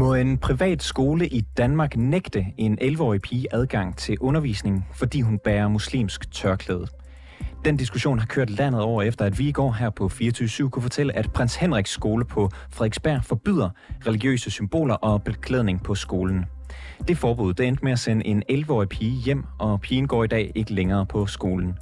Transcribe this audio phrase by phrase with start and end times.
[0.00, 5.38] Må en privat skole i Danmark nægte en 11-årig pige adgang til undervisning, fordi hun
[5.38, 6.86] bærer muslimsk tørklæde?
[7.64, 10.82] Den diskussion har kørt landet over efter, at vi i går her på 24 kunne
[10.82, 13.70] fortælle, at Prins Henriks skole på Frederiksberg forbyder
[14.06, 16.44] religiøse symboler og beklædning på skolen.
[17.08, 20.26] Det forbud det endte med at sende en 11-årig pige hjem, og pigen går i
[20.26, 21.74] dag ikke længere på skolen.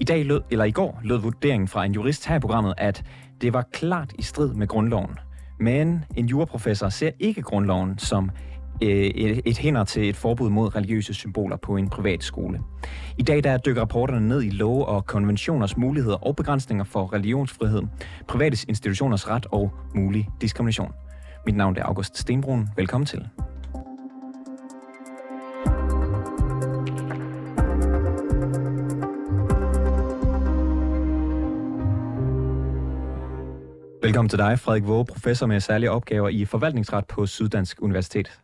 [0.00, 3.04] I dag lød, eller i går lød vurderingen fra en jurist her i programmet, at
[3.40, 5.18] det var klart i strid med grundloven.
[5.60, 8.30] Men en juraprofessor ser ikke grundloven som
[8.82, 12.60] øh, et, et hænder til et forbud mod religiøse symboler på en privat skole.
[13.18, 17.82] I dag der dykker rapporterne ned i love og konventioners muligheder og begrænsninger for religionsfrihed,
[18.28, 20.92] private institutioners ret og mulig diskrimination.
[21.46, 22.68] Mit navn er August Stenbrun.
[22.76, 23.28] Velkommen til.
[34.08, 38.40] Velkommen til dig, Frederik Våge, professor med særlige opgaver i forvaltningsret på Syddansk Universitet.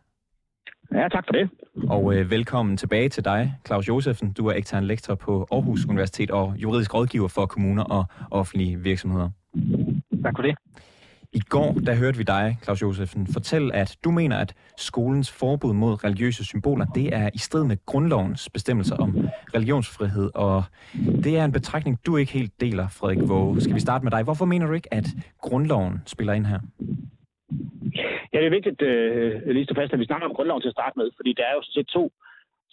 [0.91, 1.49] Ja, tak for det.
[1.87, 4.33] Og øh, velkommen tilbage til dig, Claus Josefsen.
[4.33, 9.29] Du er ekstern lektor på Aarhus Universitet og juridisk rådgiver for kommuner og offentlige virksomheder.
[10.23, 10.55] Tak for det.
[11.35, 15.73] I går, der hørte vi dig, Claus Josefsen, fortælle, at du mener, at skolens forbud
[15.73, 20.63] mod religiøse symboler, det er i strid med grundlovens bestemmelser om religionsfrihed, og
[21.23, 23.61] det er en betragtning, du ikke helt deler, Frederik Våge.
[23.61, 24.23] Skal vi starte med dig?
[24.23, 25.05] Hvorfor mener du ikke, at
[25.41, 26.59] grundloven spiller ind her?
[28.33, 30.77] Ja, det er vigtigt øh, lige at fast, at vi snakker om grundloven til at
[30.79, 32.11] starte med, fordi der er jo set to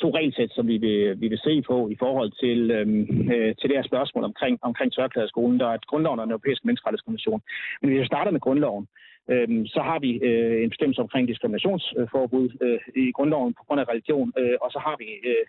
[0.03, 3.03] to regelsæt, som vi vil, vi vil se på i forhold til, øhm,
[3.35, 5.61] øh, til det her spørgsmål omkring, omkring tørklæderskolen.
[5.61, 7.41] Der er et grundloven og den europæiske menneskerettighedskonvention.
[7.81, 8.85] Men hvis vi starter med grundloven,
[9.31, 13.89] øhm, så har vi øh, en bestemmelse omkring diskriminationsforbud øh, i grundloven på grund af
[13.89, 15.45] religion, øh, og så har vi øh,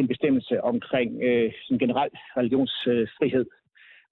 [0.00, 1.52] en bestemmelse omkring øh,
[1.82, 3.46] generel religionsfrihed.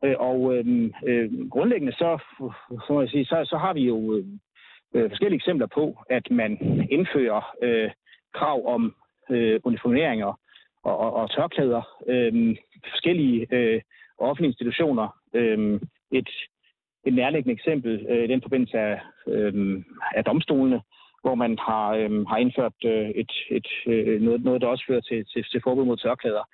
[0.05, 2.19] Øh, og øhm, øh, grundlæggende så,
[2.87, 4.25] så, må jeg sige, så, så har vi jo øh,
[4.95, 6.53] øh forskellige eksempler på, at man
[6.91, 7.91] indfører øh,
[8.35, 8.95] krav om
[9.31, 10.41] øh, uniformeringer
[10.83, 12.57] og, og, og tørklæder, øh,
[12.91, 13.81] forskellige øh,
[14.19, 15.09] offentlige institutioner.
[15.35, 16.29] Øh, et,
[17.07, 19.83] et nærliggende eksempel øh, i den forbindelse af, øh,
[20.15, 20.81] af domstolene,
[21.23, 25.01] hvor man har, øh, har indført øh, et, et, øh, noget, noget, der også fører
[25.01, 26.45] til, til, til forbud mod tørklæder.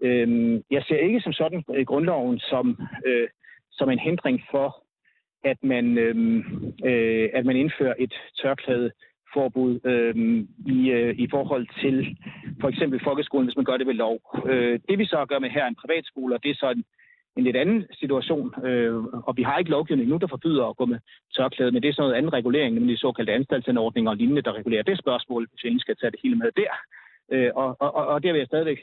[0.00, 3.28] Øh, jeg ser ikke som sådan øh, grundloven som, øh,
[3.72, 4.82] som en hindring for,
[5.44, 6.16] at man, øh,
[6.84, 8.90] øh, at man indfører et tørklæde
[9.34, 10.14] forbud øh,
[10.74, 12.16] i, øh, i forhold til
[12.60, 14.20] for eksempel folkeskolen, hvis man gør det ved lov.
[14.46, 16.84] Øh, det vi så gør med her en privatskole, det er så en,
[17.36, 20.84] en lidt anden situation, øh, og vi har ikke lovgivning nu, der forbyder at gå
[20.84, 20.98] med
[21.36, 24.52] tørklæde, men det er sådan noget anden regulering, nemlig de såkaldte anstaltsanordninger og lignende, der
[24.52, 26.72] regulerer det spørgsmål, hvis vi skal tage det hele med der.
[27.32, 28.80] Øh, og, og, og der vil jeg stadigvæk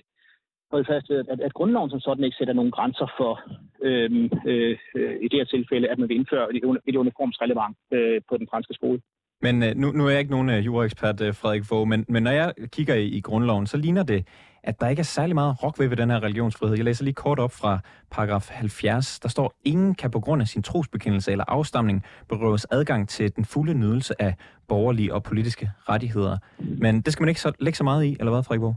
[0.72, 3.34] holde fast ved, at, at grundloven som sådan ikke sætter nogen grænser for,
[3.82, 8.22] øhm, øh, øh, i det her tilfælde, at man vil indføre et, et uniformsrelevant øh,
[8.30, 9.02] på den franske skole.
[9.42, 12.24] Men øh, nu, nu er jeg ikke nogen uh, juraekspert, uh, Frederik Fogh, men, men
[12.24, 14.28] når jeg kigger i, i grundloven, så ligner det,
[14.64, 16.76] at der ikke er særlig meget rock ved ved den her religionsfrihed.
[16.76, 17.80] Jeg læser lige kort op fra
[18.12, 19.20] paragraf 70.
[19.20, 23.46] Der står, ingen kan på grund af sin trosbekendelse eller afstamning berøves adgang til den
[23.46, 24.36] fulde nydelse af
[24.68, 26.38] borgerlige og politiske rettigheder.
[26.60, 28.76] Men det skal man ikke så, lægge så meget i, eller hvad, Frederik Fogh?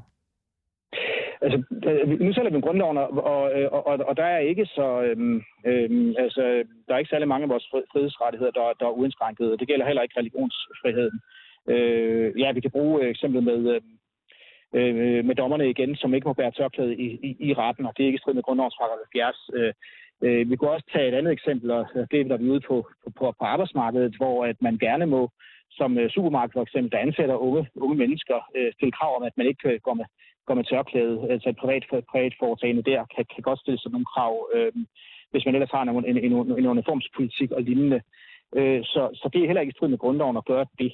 [1.45, 1.59] Altså,
[1.89, 3.43] øh, nu sælger vi grundloven, og, og,
[3.87, 6.43] og, og der er ikke så, øhm, øhm, altså,
[6.87, 9.61] der er ikke særlig mange af vores frihedsrettigheder, der, der er uindskrænket.
[9.61, 11.21] Det gælder heller ikke religionsfriheden.
[11.69, 16.33] Øh, ja, vi kan bruge eksemplet med, øhm, øh, med dommerne igen, som ikke må
[16.33, 19.51] bære tørklæde i, i, i retten, og det er ikke strid med grundlovens paragraf 70.
[19.55, 19.73] Øh,
[20.25, 22.61] øh, vi kunne også tage et andet eksempel, og det er, når vi er ude
[22.61, 22.89] på,
[23.19, 25.31] på, på arbejdsmarkedet, hvor at man gerne må
[25.79, 29.37] som øh, supermarked for eksempel, der ansætter unge, unge mennesker, øh, stille krav om, at
[29.37, 30.05] man ikke øh, går med,
[30.47, 31.27] går med tørklæde.
[31.31, 34.73] Altså et privat, privat foretagende der kan, kan godt stille sådan nogle krav, øh,
[35.31, 38.01] hvis man ellers har en, en, en, en uniformspolitik og lignende.
[38.57, 40.93] Øh, så, så det er heller ikke i strid med grundloven at gøre det.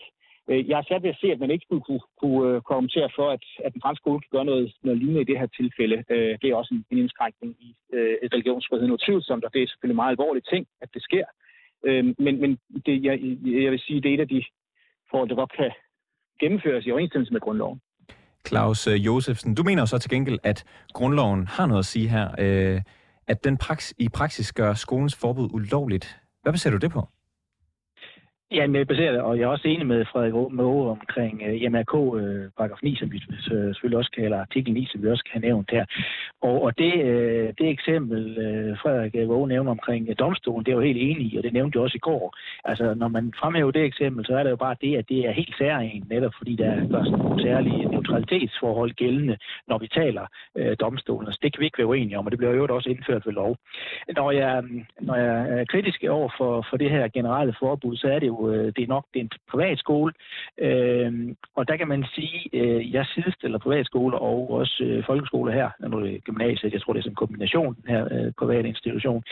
[0.51, 3.11] Øh, jeg er svært ved at se, at man ikke skulle kunne, kunne øh, kommentere
[3.17, 6.05] for, at, at den franske skole kan gøre noget, noget lignende i det her tilfælde.
[6.11, 8.93] Øh, det er også en, en indskrænkning i øh, religionsfriheden.
[8.93, 11.25] Utvivlsomt, og det er selvfølgelig en meget alvorlig ting, at det sker.
[11.87, 13.15] Øh, men men det, jeg,
[13.65, 14.45] jeg vil sige, det er et af de
[15.11, 15.71] forhold, der godt kan
[16.41, 17.81] gennemføres i overensstemmelse med grundloven.
[18.47, 22.09] Claus øh, Josefsen, du mener jo så til gengæld, at grundloven har noget at sige
[22.09, 22.81] her, øh,
[23.27, 26.21] at den praks- i praksis gør skolens forbud ulovligt.
[26.43, 27.09] Hvad baserer du det på?
[28.53, 31.55] Ja, men jeg baserer det, og jeg er også enig med Frederik Måge omkring øh,
[31.67, 33.39] uh, MRK uh, øh, paragraf 9, som vi øh,
[33.75, 35.85] selvfølgelig også kan, eller artikel 9, som vi også kan nævne her.
[36.43, 40.77] Og, og det, uh, det eksempel, uh, Frederik Måge nævner omkring uh, domstolen, det er
[40.77, 42.37] jo helt enig i, og det nævnte jeg også i går.
[42.65, 45.33] Altså, når man fremhæver det eksempel, så er det jo bare det, at det er
[45.33, 49.37] helt særligt, netop fordi der er først nogle særlige neutralitetsforhold gældende,
[49.69, 50.27] når vi taler
[50.59, 51.33] uh, domstolen.
[51.33, 53.33] Så det kan vi ikke være uenige om, og det bliver jo også indført ved
[53.33, 53.57] lov.
[54.17, 54.63] Når jeg,
[55.01, 58.38] når jeg er kritisk over for, for det her generelle forbud, så er det jo
[58.39, 60.13] jo øh, det er nok det er en privat skole.
[60.59, 61.13] Øh,
[61.57, 66.01] og der kan man sige, øh, jeg sidestiller privatskoler og også øh, folkeskoler her, når
[66.01, 69.23] det er gymnasiet, jeg tror det er sådan en kombination, her øh, private institution.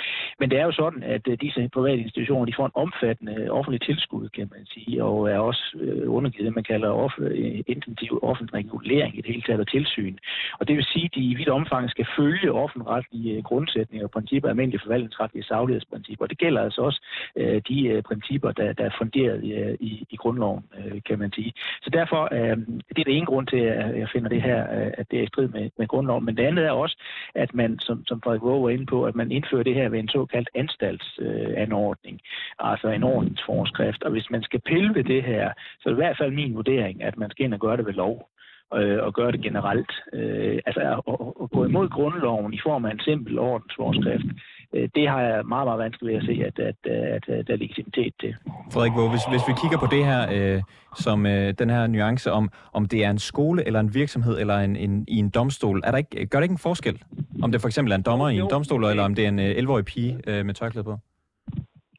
[0.41, 3.49] Men det er jo sådan, at øh, disse private institutioner, de får en omfattende øh,
[3.51, 7.63] offentlig tilskud, kan man sige, og er også øh, undergivet det, man kalder off, øh,
[7.67, 10.17] intensiv offentlig regulering i det hele taget og tilsyn.
[10.59, 14.11] Og det vil sige, at de i vidt omfang skal følge offentretlige øh, grundsætninger og
[14.11, 16.25] principper, almindelige forvaltningsretlige saglighedsprincipper.
[16.25, 17.01] Og det gælder altså også
[17.37, 21.33] øh, de øh, principper, der, der funderet i, øh, i, i grundloven, øh, kan man
[21.33, 21.53] sige.
[21.83, 22.57] Så derfor øh,
[22.95, 25.23] det er det ene grund til, at jeg finder det her, øh, at det er
[25.25, 26.25] i strid med, med grundloven.
[26.25, 26.97] Men det andet er også,
[27.35, 29.99] at man, som, som Frederik Våge var inde på, at man indfører det her ved
[29.99, 32.21] en såkaldt anstaltsanordning,
[32.63, 34.03] øh, altså en ordensforskrift.
[34.03, 36.55] Og hvis man skal pille ved det her, så er det i hvert fald min
[36.55, 38.29] vurdering, at man skal ind og gøre det ved lov
[38.75, 39.93] øh, og gøre det generelt.
[40.13, 44.27] Øh, altså at, at gå imod grundloven i form af en simpel ordensforskrift,
[44.73, 47.57] det har jeg meget, meget vanskeligt ved at se, at, at, at, at der er
[47.57, 48.35] legitimitet til.
[48.73, 50.63] Frederik Våge, hvis, hvis vi kigger på det her øh,
[50.97, 54.57] som øh, den her nuance om, om det er en skole eller en virksomhed eller
[54.59, 57.03] en, en, i en domstol, er der ikke, gør det ikke en forskel?
[57.43, 59.39] Om det for eksempel er en dommer i en domstol, eller om det er en
[59.39, 60.99] øh, 11-årig pige øh, med tørklæde på?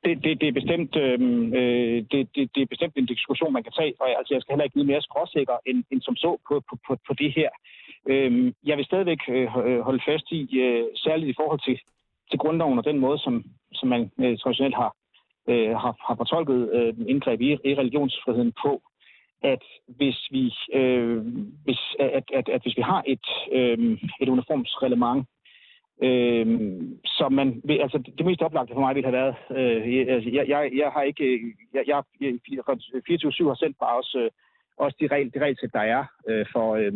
[0.07, 3.63] det, det, det, er bestemt, øhm, øh, det, det, det er bestemt en diskussion, man
[3.63, 6.31] kan tage, og altså, jeg skal heller ikke vide mere skråsikker end, end som så
[6.47, 7.49] på, på, på, på det her.
[8.11, 11.77] Øhm, jeg vil stadigvæk øh, øh, holde fast i, øh, særligt i forhold til,
[12.29, 13.43] til grundloven og den måde, som,
[13.73, 14.91] som man øh, traditionelt har,
[15.49, 18.81] øh, har, har fortolket øh, indgreb i, i religionsfriheden på,
[19.41, 21.17] at hvis vi, øh,
[21.65, 25.27] hvis, at, at, at hvis vi har et, øh, et uniformsreglement,
[26.03, 26.47] Øh,
[27.05, 30.71] så man, altså det mest oplagte for mig ville have været, øh, altså, jeg, jeg,
[30.73, 34.29] jeg har ikke, jeg, jeg 24-7 har selv bare også, øh,
[34.77, 36.93] også de, regel, de regelsæt, der er øh, for, øh,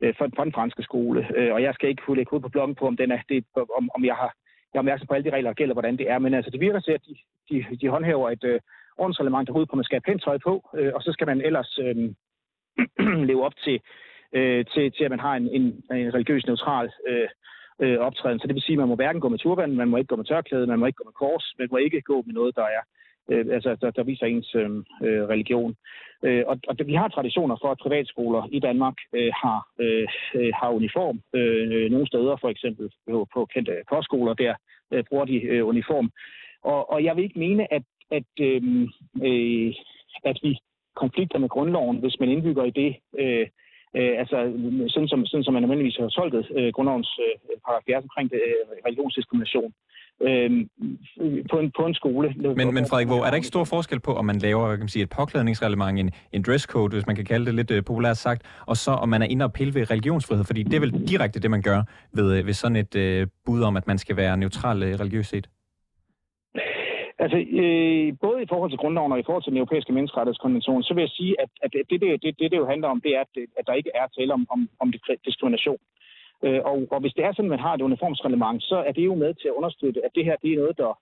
[0.00, 1.28] øh for, for den franske skole.
[1.36, 3.44] Øh, og jeg skal ikke kunne lægge ud på bloggen på, om, den er, det,
[3.78, 4.34] om, om jeg har
[4.74, 6.18] jeg er opmærksom på alle de regler, der gælder, hvordan det er.
[6.18, 7.14] Men altså, det virker til, at de,
[7.50, 8.60] de, de håndhæver et øh,
[8.98, 11.26] ordensreglement, derude, ud på, at man skal have pænt tøj på, øh, og så skal
[11.26, 11.96] man ellers øh,
[13.30, 13.80] leve op til,
[14.32, 15.62] øh, til, til, at man har en, en,
[16.02, 17.28] en religiøs neutral øh,
[17.82, 18.38] øh, optræden.
[18.38, 20.16] Så det vil sige, at man må hverken gå med turban, man må ikke gå
[20.16, 22.62] med tørklæde, man må ikke gå med kors, man må ikke gå med noget, der
[22.62, 22.82] er
[23.30, 24.70] øh, altså, der, der viser ens øh,
[25.06, 25.74] øh religion.
[26.22, 30.52] Øh, og, og vi har traditioner for, at privatskoler i Danmark øh, har, øh, øh,
[30.60, 31.20] har uniform.
[31.34, 34.54] Øh, nogle steder, for eksempel på, på kendte kostskoler, der
[34.92, 36.10] øh, bruger de øh, uniform.
[36.62, 38.62] Og, og jeg vil ikke mene, at, at, øh,
[39.22, 39.74] øh,
[40.24, 40.58] at vi
[40.96, 43.46] konflikter med grundloven, hvis man indbygger i det øh,
[43.98, 44.36] Øh, altså,
[44.88, 47.34] sådan som, sådan som man almindeligvis har tolket øh, grundlovens øh,
[47.66, 49.72] paragraf 70 omkring det, øh, religionsdiskrimination.
[50.22, 50.50] Øh,
[51.50, 52.34] på, en, på en skole.
[52.56, 54.82] Men, men Frederik Våg, er der ikke stor forskel på, om man laver hvad kan
[54.82, 58.16] man sige, et påklædningsreglement, en, en dresscode, hvis man kan kalde det lidt øh, populært
[58.16, 60.44] sagt, og så om man er inde og pille ved religionsfrihed?
[60.44, 61.82] Fordi det er vel direkte det, man gør
[62.12, 65.30] ved, øh, ved sådan et øh, bud om, at man skal være neutral øh, religiøst
[65.30, 65.48] set?
[67.18, 70.94] Altså, øh, både i forhold til grundloven og i forhold til den europæiske menneskerettighedskonvention, så
[70.94, 73.20] vil jeg sige, at, at det, det, det, det, det jo handler om, det er,
[73.20, 74.92] at, at der ikke er tale om, om, om
[75.26, 75.78] diskrimination.
[76.44, 79.04] Øh, og, og hvis det er sådan, at man har et uniformsreglement, så er det
[79.04, 80.92] jo med til at understøtte, at det her det er noget, der,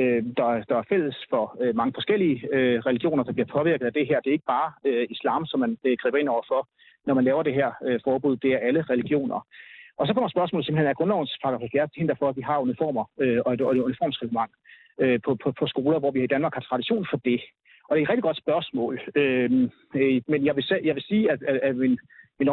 [0.00, 3.92] øh, der, der er fælles for øh, mange forskellige øh, religioner, der bliver påvirket af
[3.92, 4.20] det her.
[4.20, 6.68] Det er ikke bare øh, islam, som man øh, griber ind over for,
[7.06, 8.36] når man laver det her øh, forbud.
[8.36, 9.46] Det er alle religioner.
[9.98, 12.58] Og så kommer spørgsmålet simpelthen, er grundlovens paragraf 70 til hinder for, at vi har
[12.58, 14.52] uniformer øh, og et, og et uniformsreglement
[15.00, 17.40] øh, på, på, på skoler, hvor vi i Danmark har tradition for det?
[17.88, 19.00] Og det er et rigtig godt spørgsmål.
[19.14, 19.50] Øh,
[19.94, 21.98] øh, men jeg vil, jeg vil sige, at, at, at min,
[22.38, 22.48] min,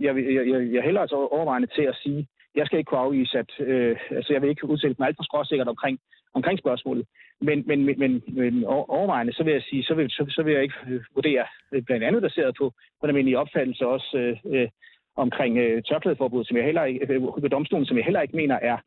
[0.00, 3.38] jeg, jeg, jeg, jeg hælder altså overvejende til at sige, jeg skal ikke kunne afvise,
[3.38, 5.98] at øh, altså jeg vil ikke udtale mig alt for skråsikkert omkring,
[6.34, 7.06] omkring spørgsmålet.
[7.40, 10.62] Men, men, men, men overvejende, så vil jeg sige, så vil, så, så vil jeg
[10.62, 14.68] ikke øh, vurdere, øh, blandt andet baseret på, på den almindelige opfattelse også øh, øh,
[15.16, 18.54] omkring øh, tørklædeforbud, som jeg heller ikke, øh, ved domstolen, som jeg heller ikke mener
[18.54, 18.78] er,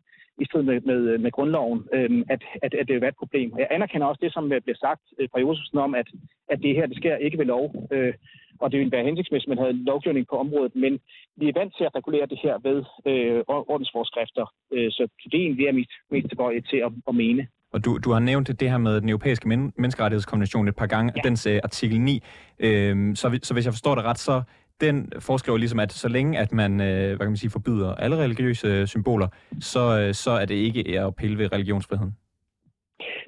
[0.41, 3.53] i strid med, med, øh, med grundloven, øh, at, at, at det er et problem.
[3.58, 6.08] Jeg anerkender også det, som bliver sagt øh, fra Josefsen om, at,
[6.50, 8.13] at det her det sker ikke ved lov, øh,
[8.60, 11.00] og det ville være hensigtsmæssigt, at man havde lovgivning på området, men
[11.39, 12.78] vi er vant til at regulere det her ved
[13.10, 17.48] øh, ordensforskrifter, øh, så det er egentlig er mit mest tilbøjeligt til at, at mene.
[17.74, 21.13] Og du, du har nævnt det her med den europæiske men- menneskerettighedskonvention et par gange,
[21.16, 21.22] ja.
[21.28, 22.24] dens uh, artikel 9.
[22.60, 24.42] Øhm, så, så hvis jeg forstår det ret, så
[24.82, 28.16] den foreskriver ligesom, at så længe at man, øh, hvad kan man sige, forbyder alle
[28.18, 29.28] religiøse øh, symboler,
[29.62, 32.16] så, øh, så er det ikke at pille ved religionsfriheden.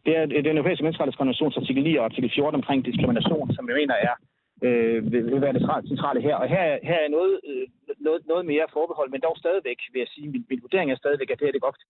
[0.05, 3.93] Det er den europæiske menneskerettighedskonventions artikel 9 og artikel 14 omkring diskrimination, som jeg mener
[3.93, 4.15] er
[4.61, 6.35] øh, vil være det centrale her.
[6.35, 7.67] Og her, her er noget, øh,
[7.99, 11.29] noget, noget mere forbehold, men dog stadigvæk, vil jeg sige, min, min vurdering er stadigvæk,
[11.29, 11.81] at det her det er godt,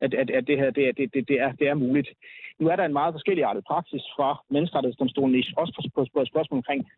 [0.00, 2.08] at, at, at det her det, det, det, det, er, det er muligt.
[2.58, 6.58] Nu er der en meget forskellig artet praksis fra menneskerettighedsdomstolen, også på, på, på spørgsmål
[6.58, 6.90] omkring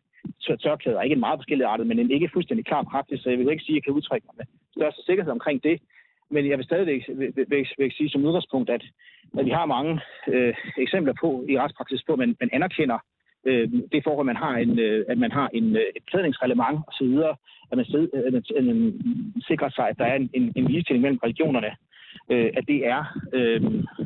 [0.63, 1.01] tørklæder.
[1.01, 3.63] Ikke en meget forskellig artet, men en ikke fuldstændig klar praksis, så jeg vil ikke
[3.63, 4.45] sige, at jeg kan udtrykke mig med
[4.77, 5.81] største sikkerhed omkring det.
[6.29, 8.83] Men jeg vil stadigvæk vil, vil, vil, vil sige som udgangspunkt, at,
[9.37, 12.99] at vi har mange øh, eksempler på i retspraksis på, at man, man anerkender
[13.45, 17.17] øh, det forhold, man har en, øh, at man har en, øh, et klædningsreglement osv.,
[17.71, 18.79] at man, sid, at man, at man
[19.47, 21.71] sikrer sig, at der er en, en, en ligestilling mellem religionerne,
[22.31, 23.01] øh, at det er
[23.33, 23.61] øh,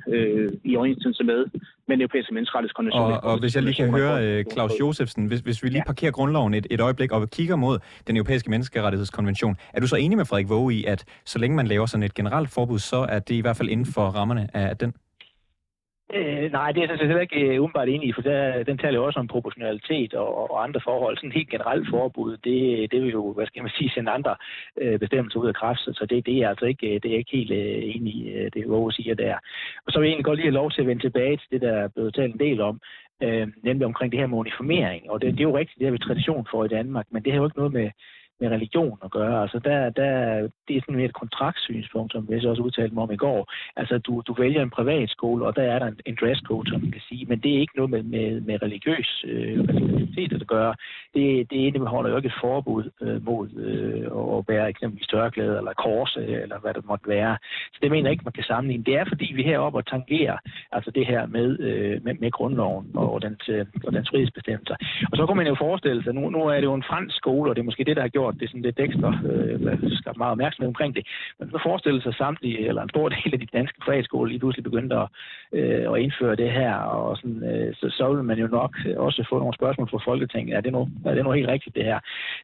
[0.07, 1.45] øh, i overensstemmelse med,
[1.87, 3.11] med den europæiske menneskerettighedskonvention.
[3.11, 6.53] Og, og hvis jeg lige kan høre Claus Josefsen, hvis, hvis vi lige parkerer grundloven
[6.53, 10.49] et, et øjeblik og kigger mod den europæiske menneskerettighedskonvention, er du så enig med Frederik
[10.49, 13.41] Våge i, at så længe man laver sådan et generelt forbud, så er det i
[13.41, 14.93] hvert fald inden for rammerne af den?
[16.13, 18.99] Øh, nej, det er jeg heller ikke øh, umiddelbart enig i, for der, den taler
[18.99, 21.17] jo også om proportionalitet og, og andre forhold.
[21.17, 24.35] Sådan helt generelt forbud, det, det vil jo, hvad skal man sige, sende andre
[24.81, 27.37] øh, bestemmelser ud af kraft, så det, det er altså ikke, øh, det er ikke
[27.37, 29.35] helt øh, enig i, øh, det Våge siger der.
[29.85, 31.61] Og så vil jeg egentlig godt lige have lov til at vende tilbage til det,
[31.61, 32.81] der er blevet talt en del om,
[33.23, 35.11] øh, nemlig omkring det her med uniformering.
[35.11, 37.31] Og det, det er jo rigtigt, det har vi tradition for i Danmark, men det
[37.31, 37.89] har jo ikke noget med
[38.39, 39.41] med religion at gøre.
[39.41, 40.11] Altså der, der,
[40.67, 43.53] det er sådan mere et kontraktsynspunkt, som jeg også udtalte mig om i går.
[43.75, 46.81] Altså du, du vælger en privat skole, og der er der en, en dresscode, som
[46.81, 50.47] man kan sige, men det er ikke noget med, med, med religiøs øh, religiøsitet at
[50.47, 50.75] gøre.
[51.13, 55.73] Det, det indeholder jo ikke et forbud øh, mod øh, at bære eksempelvis tørklæde eller
[55.73, 57.37] korse, eller hvad det måtte være.
[57.73, 58.83] Så det mener jeg ikke, man kan sammenligne.
[58.83, 60.37] Det er fordi, vi heroppe og tangerer
[60.71, 64.75] altså det her med, øh, med, med grundloven og dens, øh, og dens frihedsbestemmelser.
[65.11, 67.51] Og så kunne man jo forestille sig, nu, nu er det jo en fransk skole,
[67.51, 70.17] og det er måske det, der har gjort gjort det sådan lidt ekstra, øh, skabt
[70.17, 71.03] meget opmærksomhed omkring det.
[71.39, 74.63] Men så forestille sig samtlige, eller en stor del af de danske privatskoler lige pludselig
[74.63, 75.07] begyndte at,
[75.57, 79.25] øh, at indføre det her, og sådan, øh, så, så ville man jo nok også
[79.29, 80.55] få nogle spørgsmål fra Folketinget.
[80.57, 81.99] Er det nu, er det nu helt rigtigt, det her?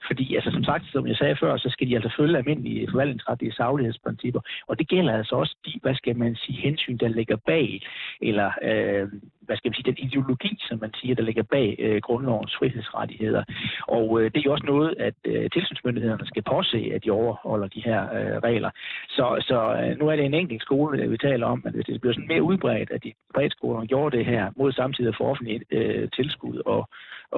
[0.07, 3.53] Fordi, altså som sagt, som jeg sagde før, så skal de altså følge almindelige forvaltningsretlige
[3.53, 7.81] saglighedsprincipper, og det gælder altså også de, hvad skal man sige, hensyn, der ligger bag,
[8.21, 9.07] eller øh,
[9.45, 13.43] hvad skal man sige, den ideologi, som man siger, der ligger bag øh, grundlovens frihedsrettigheder.
[13.88, 17.67] Og øh, det er jo også noget, at øh, tilsynsmyndighederne skal påse, at de overholder
[17.67, 18.69] de her øh, regler.
[19.09, 22.01] Så, så øh, nu er det en enkelt skole, vi taler om, at hvis det
[22.01, 23.13] bliver sådan mere udbredt, at de
[23.50, 26.89] skolerne gjorde det her mod samtidig for offentligt øh, tilskud og,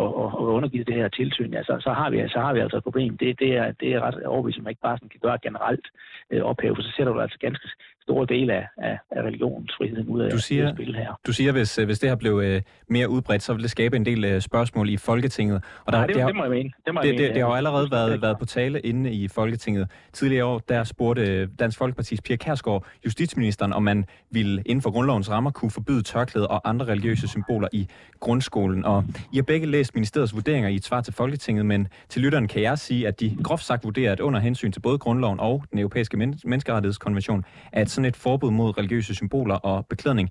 [0.02, 2.60] og, og, og undergivet det her tilsyn, ja, så, så, har vi, så har vi
[2.60, 3.18] altså et problem.
[3.18, 5.88] Det, det, er, det er ret overbevist, at man ikke bare sådan kan gøre generelt
[6.32, 7.68] øh, ophæve, for så sætter du altså ganske
[8.02, 11.20] store dele af, af, af religionsfriheden ud af du siger, spil her.
[11.28, 14.06] Du siger, hvis, hvis det her blev øh, mere udbredt, så vil det skabe en
[14.06, 15.64] del øh, spørgsmål i Folketinget.
[15.86, 16.72] Og der, Nej, det, det, har, det må jeg mene.
[16.86, 19.12] Det, må det, jeg det, det, det har jo allerede været, været på tale inde
[19.12, 19.88] i Folketinget.
[20.14, 25.32] Tidligere år, der spurgte Dansk Folkeparti's Pia Kærsgaard justitsministeren, om man ville inden for grundlovens
[25.32, 27.88] rammer kunne forbyde tørklæde og andre religiøse symboler i
[28.20, 28.86] grundskolen.
[28.86, 32.48] Og I har begge læst ministeriets vurderinger i et svar til Folketinget, men til lytteren
[32.48, 35.64] kan jeg sige, at de groft sagt vurderer, at under hensyn til både grundloven og
[35.72, 40.30] den europæiske menneskerettighedskonvention, at sådan et forbud mod religiøse symboler og beklædning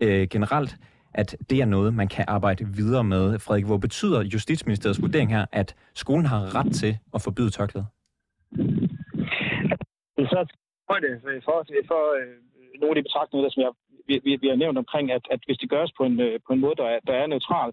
[0.00, 0.76] øh, generelt,
[1.14, 3.38] at det er noget, man kan arbejde videre med.
[3.38, 7.86] Frederik, hvor betyder Justitsministeriets vurdering her, at skolen har ret til at forbyde tørklæde?
[10.16, 10.46] Så
[10.86, 10.96] for,
[11.44, 11.56] for,
[11.90, 12.36] for øh,
[12.80, 13.72] nogle af de betragtninger, som jeg
[14.08, 16.52] vi, vi, vi har nævnt omkring, at, at hvis det gøres på en, øh, på
[16.52, 17.70] en måde, der er, der er neutral,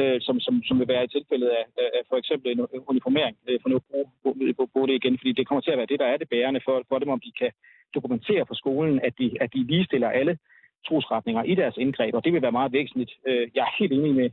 [0.00, 2.60] øh, som, som, som vil være i tilfældet af, af for eksempel en
[2.92, 5.78] uniformering, øh, for nu at bruge, bruge, bruge det igen, fordi det kommer til at
[5.78, 7.50] være det, der er det bærende for, for dem, om de kan
[7.94, 10.38] dokumentere for skolen, at de, at de ligestiller alle
[10.88, 13.12] trosretninger i deres indgreb, og det vil være meget væsentligt.
[13.26, 14.30] Øh, jeg er helt enig med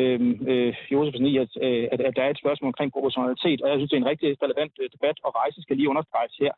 [0.00, 3.68] øh, øh, Josefsen i, at, øh, at, at der er et spørgsmål omkring proportionalitet, og
[3.70, 6.52] jeg synes, det er en rigtig relevant øh, debat, og rejse skal lige understreges her.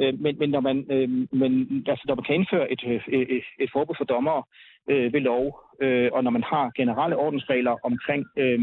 [0.00, 1.08] Øh, men, men når man, øh,
[1.40, 4.42] men, altså, når man kan indføre et, øh, et, et, forbud for dommere
[4.90, 8.60] øh, ved lov, øh, og når man har generelle ordensregler omkring øh,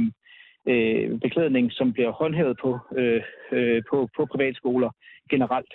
[0.67, 4.89] øh, beklædning, som bliver håndhævet på, øh, øh, på, på privatskoler
[5.29, 5.73] generelt,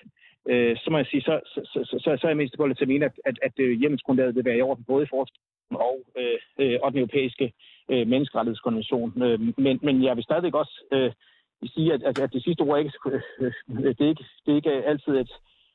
[0.48, 2.84] øh, så må jeg sige, så, så, så, så, så er jeg mest på til
[2.84, 5.28] at mene, at, at, at øh, hjemmelsgrundlaget vil være i orden både i forhold
[5.70, 7.52] og, øh, øh, og den europæiske
[7.90, 9.22] øh, menneskerettighedskonvention.
[9.22, 11.12] Øh, men, men jeg vil stadigvæk også øh,
[11.74, 14.56] sige, at, at, at det sidste ord ikke, øh, øh det er ikke, det er
[14.56, 15.32] ikke altid et,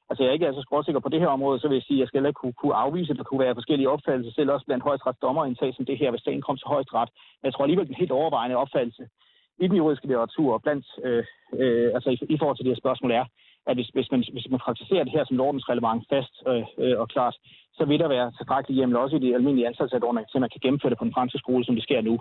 [0.09, 2.01] altså jeg er så altså skråsikker på det her område, så vil jeg sige, at
[2.01, 4.65] jeg skal heller ikke kunne, kunne afvise, at der kunne være forskellige opfattelser, selv også
[4.65, 7.09] blandt højesteretsdommer i en sag som det her, hvis sagen kom til højesteret.
[7.37, 9.03] Men jeg tror alligevel, den helt overvejende opfattelse
[9.63, 11.23] i den juridiske litteratur, blandt, øh,
[11.61, 13.25] øh, altså i, i forhold til det her spørgsmål er,
[13.69, 17.07] at hvis, hvis, man, hvis man praktiserer det her som ordensrelevant fast øh, øh, og
[17.09, 17.35] klart,
[17.77, 20.89] så vil der være tilstrækkeligt hjemmel også i de almindelige ansatsadordninger, til man kan gennemføre
[20.89, 22.15] det på en franske skole, som det sker nu.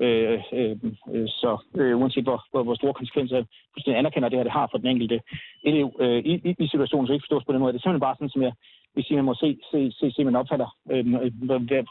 [0.00, 0.76] Øh, øh,
[1.14, 3.44] øh, så øh, uanset hvor, hvor, hvor store konsekvenser
[3.86, 5.20] jeg anerkender det her, det har for den enkelte
[5.64, 7.72] elev øh, i, i, i situationen, så ikke forstås på den måde.
[7.72, 8.52] Det er simpelthen bare sådan, som jeg
[8.94, 11.04] vil sige, man må se, se, se, se man opfatter øh,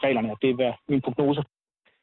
[0.06, 0.36] reglerne.
[0.42, 1.42] Det er min prognose,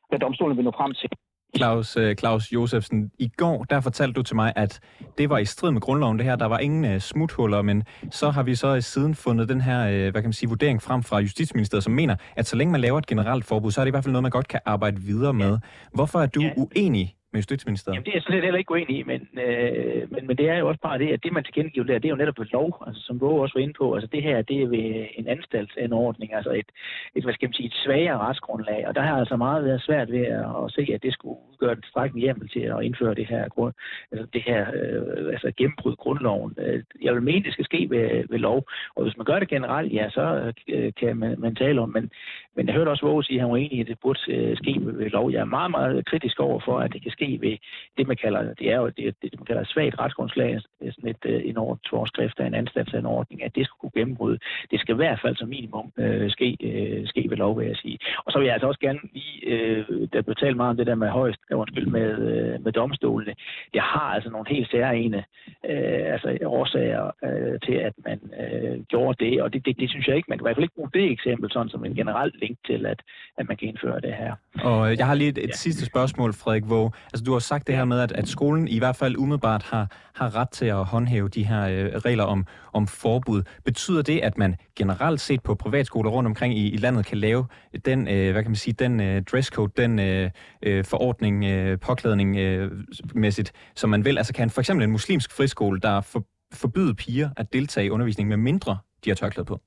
[0.09, 1.09] hvad domstolen vil nå frem til.
[1.57, 4.79] Claus, uh, Claus Josefsen, i går der fortalte du til mig, at
[5.17, 6.35] det var i strid med grundloven det her.
[6.35, 10.11] Der var ingen uh, smuthuller, men så har vi så siden fundet den her uh,
[10.11, 12.97] hvad kan man sige, vurdering frem fra Justitsministeriet, som mener, at så længe man laver
[12.97, 15.33] et generelt forbud, så er det i hvert fald noget, man godt kan arbejde videre
[15.33, 15.57] med.
[15.93, 16.51] Hvorfor er du ja.
[16.57, 17.95] uenig med Justitsministeriet?
[17.95, 20.49] Jamen, det er jeg sådan set heller ikke uenig i, men, øh, men, men det
[20.49, 22.51] er jo også bare det, at det, man tilkendegiver der, det er jo netop et
[22.51, 23.93] lov, altså, som du også var inde på.
[23.95, 26.69] Altså det her, det er ved en anstaltsanordning, altså et,
[27.15, 30.11] et, hvad skal man sige, et svagere retsgrundlag, og der har altså meget været svært
[30.11, 33.27] ved at, at se, at det skulle gøre den strækkende hjemmel til at indføre det
[33.27, 33.73] her, grund,
[34.11, 36.55] altså det her øh, altså gennembrud grundloven.
[36.57, 38.59] Øh, jeg vil mene, det skal ske ved, ved lov,
[38.95, 42.11] og hvis man gør det generelt, ja, så øh, kan man, man tale om, men,
[42.55, 44.57] men jeg hørte også Våge sige, at han var enig i, at det burde øh,
[44.57, 45.31] ske ved, ved lov.
[45.31, 47.57] Jeg er meget, meget kritisk over for, at det kan ske ved
[47.97, 50.61] det, man kalder, det er jo det, det man kalder et svagt retsgrundslag,
[50.91, 54.39] sådan et, øh, en overskrift af en anstaltsanordning, at det skal kunne gennembryde.
[54.71, 57.75] Det skal i hvert fald som minimum øh, ske, øh, ske ved lov, vil jeg
[57.75, 57.97] sige.
[58.25, 60.87] Og så vil jeg altså også gerne lige, øh, der blev talt meget om det
[60.87, 63.33] der med højst, undskyld, med, øh, med domstolene.
[63.73, 65.23] Det har altså nogle helt særlige
[65.69, 70.07] øh, altså årsager øh, til, at man øh, gjorde det, og det, det, det, synes
[70.07, 72.31] jeg ikke, man kan i hvert fald ikke bruge det eksempel sådan som en generel
[72.41, 72.99] link til, at,
[73.37, 74.33] at man kan indføre det her.
[74.69, 75.63] Og øh, jeg har lige et, et ja.
[75.65, 76.91] sidste spørgsmål, Frederik Våge.
[77.13, 79.91] Altså, du har sagt det her med, at, at skolen i hvert fald umiddelbart har,
[80.13, 83.43] har ret til at håndhæve de her øh, regler om, om forbud.
[83.65, 87.45] Betyder det, at man generelt set på privatskoler rundt omkring i, i landet kan lave
[87.85, 90.29] den, øh, hvad kan man sige, den øh, dresscode, den øh,
[90.63, 92.71] øh, forordning, øh, påklædning øh,
[93.15, 94.17] mæssigt, som man vil?
[94.17, 98.29] Altså kan for eksempel en muslimsk friskole, der for, forbyde piger at deltage i undervisning
[98.29, 99.61] med mindre de har tørklæde på?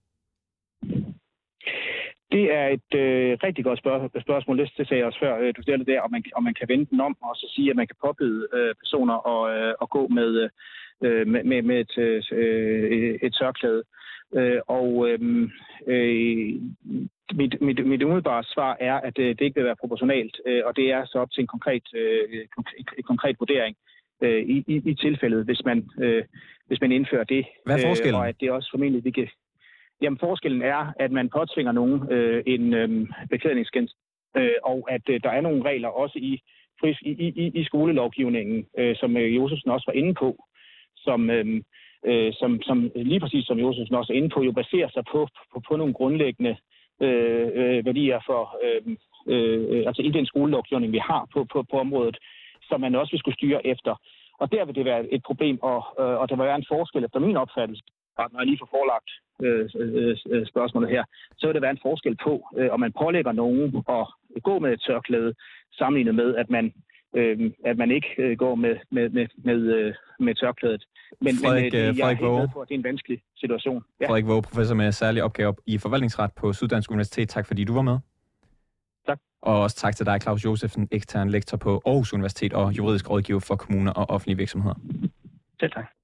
[2.33, 4.59] Det er et øh, rigtig godt spørg- spørgsmål.
[4.59, 6.87] Det sagde jeg også før, øh, du stillede der, om man, om man kan vende
[6.91, 10.09] den om og så sige, at man kan påbyde øh, personer at, øh, at gå
[10.09, 10.49] med,
[11.05, 11.99] øh, med, med, et,
[12.33, 13.83] øh, et tørklæde.
[14.35, 15.19] Øh, og øh,
[15.87, 16.55] øh,
[17.35, 20.77] mit, mit, mit umiddelbare svar er, at øh, det ikke vil være proportionalt, øh, og
[20.77, 23.77] det er så op til en konkret, øh, konkret, konkret vurdering
[24.23, 26.25] øh, i, i, i tilfældet, hvis man, øh,
[26.67, 27.47] hvis man indfører det.
[27.65, 28.15] Hvad er forskellen?
[28.15, 29.29] Øh, og at det også formentlig vi kan,
[30.03, 34.01] Jamen forskellen er, at man påtvinger nogen øh, en øh, beklædningsgenstand,
[34.37, 36.41] øh, og at øh, der er nogle regler også i,
[37.03, 37.11] i,
[37.43, 40.45] i, i skolelovgivningen, øh, som øh, Josefsen også var inde på,
[40.97, 41.63] som, øh,
[42.07, 45.29] øh, som, som lige præcis som Josefsen også er inde på, jo baserer sig på,
[45.53, 46.57] på, på nogle grundlæggende
[47.03, 48.97] øh, øh, værdier for, øh,
[49.33, 52.17] øh, altså i den skolelovgivning, vi har på, på, på området,
[52.69, 53.95] som man også vil skulle styre efter.
[54.41, 57.05] Og der vil det være et problem, og, øh, og der vil være en forskel
[57.05, 57.83] efter min opfattelse
[58.19, 59.11] når jeg lige får forlagt
[59.45, 61.05] øh, øh, øh, spørgsmålet her,
[61.39, 64.05] så vil der være en forskel på, øh, om man pålægger nogen at
[64.43, 65.35] gå med et tørklæde,
[65.79, 66.73] sammenlignet med, at man
[67.17, 70.85] øh, at man ikke øh, går med, med, med, med, øh, med tørklædet.
[71.21, 73.85] Men, Frederik, men øh, jeg Frederik er helt på, at det er en vanskelig situation.
[74.01, 74.07] Ja.
[74.07, 77.29] Frederik Våge, professor med særlig opgave i forvaltningsret på Syddansk Universitet.
[77.29, 77.99] Tak fordi du var med.
[79.07, 79.19] Tak.
[79.43, 83.41] Og også tak til dig, Claus Josefsen, ekstern lektor på Aarhus Universitet og juridisk rådgiver
[83.41, 84.75] for kommuner og offentlige virksomheder.
[85.61, 85.96] Selv tak.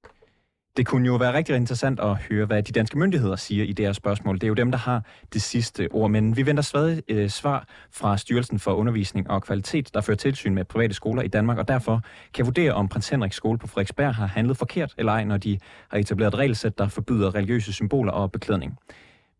[0.77, 3.85] Det kunne jo være rigtig interessant at høre, hvad de danske myndigheder siger i det
[3.85, 4.35] her spørgsmål.
[4.35, 7.67] Det er jo dem, der har det sidste ord, men vi venter stadig øh, svar
[7.91, 11.67] fra Styrelsen for Undervisning og Kvalitet, der fører tilsyn med private skoler i Danmark, og
[11.67, 12.01] derfor
[12.33, 15.59] kan vurdere, om Prins Henriks skole på Frederiksberg har handlet forkert eller ej, når de
[15.89, 18.77] har etableret et regelsæt, der forbyder religiøse symboler og beklædning.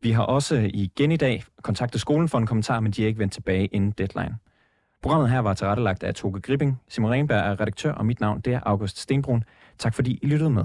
[0.02, 3.20] Vi har også igen i dag kontaktet skolen for en kommentar, men de er ikke
[3.20, 4.38] vendt tilbage inden deadline.
[5.02, 6.82] Programmet her var tilrettelagt af Toge Gripping.
[6.88, 9.44] Simon Renberg er redaktør, og mit navn det er August Stenbrun.
[9.78, 10.64] Tak fordi I lyttede med.